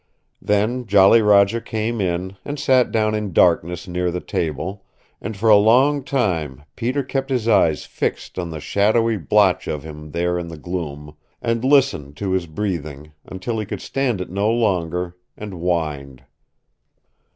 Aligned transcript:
Then 0.41 0.87
Jolly 0.87 1.21
Roger 1.21 1.61
came 1.61 2.01
in, 2.01 2.35
and 2.43 2.57
sat 2.57 2.91
down 2.91 3.13
in 3.13 3.33
darkness 3.33 3.87
near 3.87 4.09
the 4.09 4.19
table, 4.19 4.83
and 5.21 5.37
for 5.37 5.47
a 5.47 5.55
long 5.57 6.03
time 6.03 6.63
Peter 6.75 7.03
kept 7.03 7.29
his 7.29 7.47
eyes 7.47 7.85
fixed 7.85 8.39
on 8.39 8.49
the 8.49 8.59
shadowy 8.59 9.17
blotch 9.17 9.67
of 9.67 9.83
him 9.83 10.09
there 10.09 10.39
in 10.39 10.47
the 10.47 10.57
gloom, 10.57 11.15
and 11.39 11.63
listened 11.63 12.17
to 12.17 12.31
his 12.31 12.47
breathing, 12.47 13.11
until 13.25 13.59
he 13.59 13.65
could 13.67 13.79
stand 13.79 14.19
it 14.21 14.31
no 14.31 14.49
longer, 14.49 15.17
and 15.37 15.53
whined. 15.53 16.23